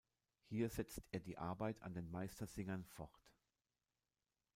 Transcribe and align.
Hier 0.49 0.67
setzt 0.71 1.03
er 1.11 1.19
die 1.19 1.37
Arbeit 1.37 1.83
an 1.83 1.93
den 1.93 2.09
"Meistersingern" 2.09 2.85
fort. 2.85 3.21